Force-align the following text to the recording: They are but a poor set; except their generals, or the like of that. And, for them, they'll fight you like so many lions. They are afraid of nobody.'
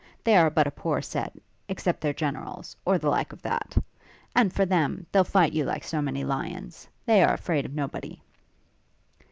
They 0.23 0.35
are 0.35 0.49
but 0.49 0.65
a 0.65 0.71
poor 0.71 0.99
set; 1.03 1.31
except 1.69 2.01
their 2.01 2.11
generals, 2.11 2.75
or 2.85 2.97
the 2.97 3.07
like 3.11 3.31
of 3.31 3.43
that. 3.43 3.77
And, 4.35 4.51
for 4.51 4.65
them, 4.65 5.05
they'll 5.11 5.23
fight 5.23 5.53
you 5.53 5.63
like 5.63 5.83
so 5.83 6.01
many 6.01 6.23
lions. 6.23 6.87
They 7.05 7.21
are 7.23 7.35
afraid 7.35 7.67
of 7.67 7.75
nobody.' 7.75 8.19